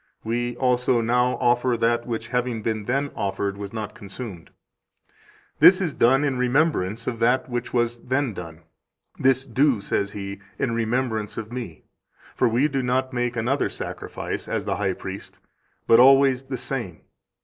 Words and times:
We 0.23 0.55
also 0.57 0.99
now 0.99 1.35
offer 1.37 1.77
that 1.77 2.07
which, 2.07 2.29
having 2.29 2.63
been 2.63 2.85
then 2.85 3.11
offered, 3.15 3.55
was 3.55 3.71
not 3.71 3.93
consumed. 3.93 4.49
This 5.59 5.79
is 5.79 5.93
done 5.93 6.23
in 6.23 6.39
remembrance 6.39 7.05
of 7.05 7.19
that 7.19 7.47
which 7.47 7.71
was 7.71 7.97
then 8.01 8.33
done. 8.33 8.61
'This 9.19 9.45
do,' 9.45 9.79
says 9.79 10.13
He, 10.13 10.39
'in 10.57 10.73
remembrance 10.73 11.37
of 11.37 11.51
Me.' 11.53 11.83
For 12.33 12.47
we 12.49 12.67
do 12.67 12.81
not 12.81 13.13
make 13.13 13.35
another 13.35 13.69
sacrifice, 13.69 14.47
as 14.47 14.65
the 14.65 14.77
high 14.77 14.93
priest, 14.93 15.37
but 15.85 15.99
always 15.99 16.45
the 16.45 16.57
same. 16.57 17.01